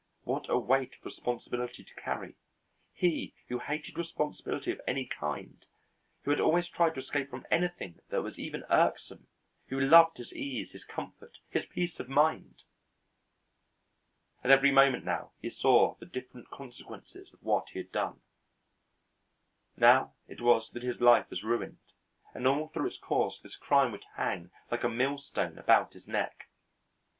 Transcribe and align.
What 0.23 0.49
a 0.49 0.57
weight 0.57 0.95
of 0.95 1.05
responsibility 1.05 1.83
to 1.83 1.93
carry 2.01 2.33
he 2.91 3.35
who 3.49 3.59
hated 3.59 3.99
responsibility 3.99 4.71
of 4.71 4.81
any 4.87 5.05
kind, 5.05 5.63
who 6.23 6.31
had 6.31 6.39
always 6.39 6.67
tried 6.67 6.95
to 6.95 7.01
escape 7.01 7.29
from 7.29 7.45
anything 7.51 7.99
that 8.09 8.23
was 8.23 8.39
even 8.39 8.63
irksome, 8.71 9.27
who 9.67 9.79
loved 9.79 10.17
his 10.17 10.33
ease, 10.33 10.71
his 10.71 10.85
comfort, 10.85 11.37
his 11.51 11.67
peace 11.67 11.99
of 11.99 12.09
mind! 12.09 12.63
At 14.43 14.49
every 14.49 14.71
moment 14.71 15.05
now 15.05 15.33
he 15.39 15.51
saw 15.51 15.93
the 15.99 16.07
different 16.07 16.49
consequences 16.49 17.31
of 17.31 17.43
what 17.43 17.69
he 17.69 17.77
had 17.77 17.91
done. 17.91 18.21
Now, 19.77 20.15
it 20.27 20.41
was 20.41 20.71
that 20.71 20.81
his 20.81 20.99
life 20.99 21.29
was 21.29 21.43
ruined, 21.43 21.77
and 22.33 22.45
that 22.45 22.49
all 22.49 22.69
through 22.69 22.87
its 22.87 22.97
course 22.97 23.39
this 23.39 23.55
crime 23.55 23.91
would 23.91 24.05
hang 24.15 24.49
like 24.71 24.83
a 24.83 24.89
millstone 24.89 25.59
about 25.59 25.93
his 25.93 26.07
neck. 26.07 26.49